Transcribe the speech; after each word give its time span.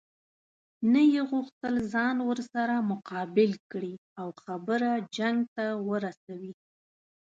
نه 0.93 1.01
یې 1.13 1.21
غوښتل 1.31 1.75
ځان 1.93 2.17
ورسره 2.29 2.75
مقابل 2.91 3.51
کړي 3.71 3.93
او 4.19 4.27
خبره 4.43 4.91
جنګ 5.17 5.37
ته 5.55 5.65
ورسوي. 5.89 6.53